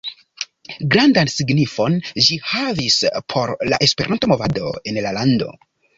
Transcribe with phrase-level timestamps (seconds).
[0.93, 2.97] Grandan signifon ĝi havis
[3.35, 5.53] por la Esperanto-movado en la lando.